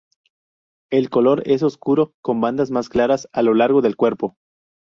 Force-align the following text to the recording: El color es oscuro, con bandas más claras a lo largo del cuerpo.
El 0.91 1.11
color 1.11 1.43
es 1.47 1.61
oscuro, 1.61 2.15
con 2.23 2.41
bandas 2.41 2.71
más 2.71 2.89
claras 2.89 3.29
a 3.33 3.43
lo 3.43 3.53
largo 3.53 3.83
del 3.83 3.95
cuerpo. 3.97 4.35